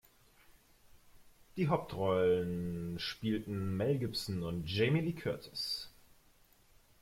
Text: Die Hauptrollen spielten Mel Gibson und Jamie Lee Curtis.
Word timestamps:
Die 1.57 1.67
Hauptrollen 1.67 2.97
spielten 2.97 3.77
Mel 3.77 3.99
Gibson 3.99 4.41
und 4.41 4.65
Jamie 4.67 4.99
Lee 5.01 5.13
Curtis. 5.13 5.91